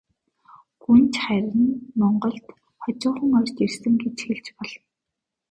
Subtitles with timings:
[0.83, 1.67] Гүнж харин
[1.99, 2.45] монголд
[2.81, 4.83] хожуухан орж ирсэн гэж хэлж болно.